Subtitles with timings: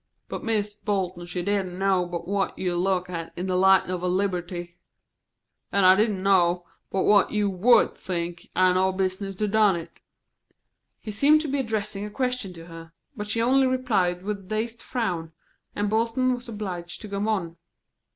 [0.29, 3.87] But Mis' Bolton she didn't know but what you'd look at it in the light
[3.87, 4.73] of a libbutty,
[5.71, 9.99] and I didn't know but what you would think I no business to done it."
[11.01, 14.41] He seemed to be addressing a question to her, but she only replied with a
[14.41, 15.33] dazed frown,
[15.75, 17.57] and Bolton was obliged to go on.